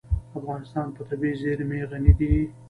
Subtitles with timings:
[0.39, 2.33] افغانستان په طبیعي زیرمې غني دی.